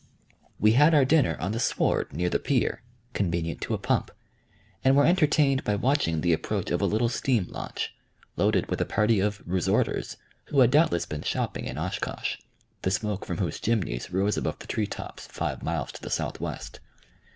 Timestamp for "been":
11.05-11.21